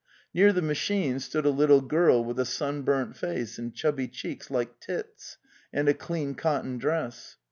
[0.33, 4.49] Near the ma chine stood a little girl with a sunburnt face and chubby cheeks
[4.49, 5.37] like Tit's,
[5.71, 7.37] and a clean cotton dress.